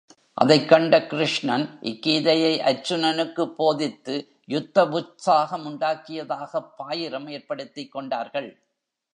[0.33, 4.15] அதைக் கண்ட கிருஷ்ணன் இக்கீதையை அர்ச்சுனனுக்குப் போதித்து
[4.47, 8.49] யுத்தவுச்சாகம் உண்டாக்கியதாகப் பாயிரம் ஏற்படுத்திக் கொண்டார்கள்.